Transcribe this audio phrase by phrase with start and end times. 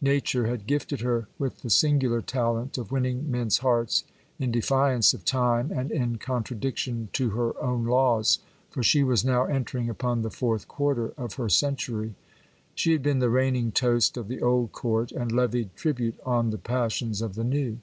[0.00, 4.04] Nuture had gifted her with the singular talent of winning men's hearts
[4.38, 8.38] in defi ance of time, and in contradiction to her own laws;
[8.70, 12.14] for she was now entering upon the fourth quarter of her century.
[12.74, 16.56] She had been the reigning toast of the old court, and levied tribute on the
[16.56, 17.76] passions of the new.